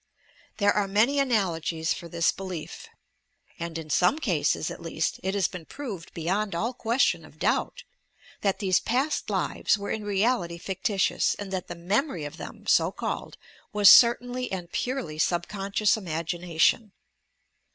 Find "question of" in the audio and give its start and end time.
6.73-7.37